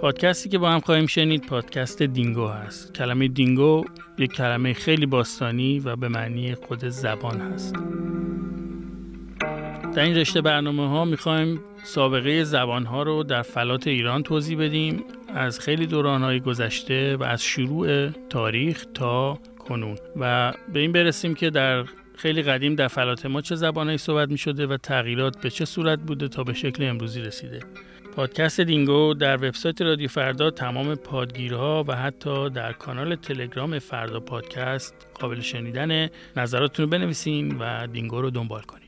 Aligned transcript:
پادکستی 0.00 0.48
که 0.48 0.58
با 0.58 0.70
هم 0.70 0.80
خواهیم 0.80 1.06
شنید 1.06 1.46
پادکست 1.46 2.02
دینگو 2.02 2.48
هست. 2.48 2.94
کلمه 2.94 3.28
دینگو 3.28 3.84
یک 4.18 4.32
کلمه 4.32 4.72
خیلی 4.72 5.06
باستانی 5.06 5.80
و 5.80 5.96
به 5.96 6.08
معنی 6.08 6.54
خود 6.54 6.88
زبان 6.88 7.40
هست. 7.40 7.74
در 9.94 10.02
این 10.02 10.16
رشته 10.16 10.40
برنامه 10.40 10.88
ها 10.88 11.04
می‌خوایم 11.04 11.60
سابقه 11.84 12.44
زبان 12.44 12.86
ها 12.86 13.02
رو 13.02 13.22
در 13.22 13.42
فلات 13.42 13.86
ایران 13.86 14.22
توضیح 14.22 14.58
بدیم. 14.58 15.04
از 15.34 15.60
خیلی 15.60 15.86
دوران 15.86 16.22
های 16.22 16.40
گذشته 16.40 17.16
و 17.16 17.22
از 17.22 17.42
شروع 17.42 18.08
تاریخ 18.10 18.86
تا 18.94 19.38
کنون. 19.58 19.98
و 20.16 20.52
به 20.72 20.80
این 20.80 20.92
برسیم 20.92 21.34
که 21.34 21.50
در 21.50 21.84
خیلی 22.16 22.42
قدیم 22.42 22.74
در 22.74 22.88
فلات 22.88 23.26
ما 23.26 23.40
چه 23.40 23.54
زبانهایی 23.54 23.98
صحبت 23.98 24.28
می 24.28 24.38
شده 24.38 24.66
و 24.66 24.76
تغییرات 24.76 25.40
به 25.40 25.50
چه 25.50 25.64
صورت 25.64 25.98
بوده 25.98 26.28
تا 26.28 26.44
به 26.44 26.54
شکل 26.54 26.84
امروزی 26.84 27.20
رسیده. 27.20 27.60
پادکست 28.16 28.60
دینگو 28.60 29.14
در 29.14 29.36
وبسایت 29.36 29.82
رادیو 29.82 30.08
فردا 30.08 30.50
تمام 30.50 30.94
پادگیرها 30.94 31.84
و 31.88 31.96
حتی 31.96 32.50
در 32.50 32.72
کانال 32.72 33.16
تلگرام 33.16 33.78
فردا 33.78 34.20
پادکست 34.20 34.94
قابل 35.14 35.40
شنیدن 35.40 36.08
نظراتتون 36.36 36.84
رو 36.84 36.90
بنویسین 36.90 37.58
و 37.58 37.86
دینگو 37.86 38.20
رو 38.20 38.30
دنبال 38.30 38.62
کنید 38.62 38.85